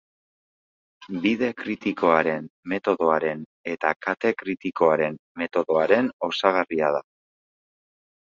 [1.25, 7.03] Bide Kritikoaren Metodoaren eta Kate Kritikoaren Metodoaren osagarria da.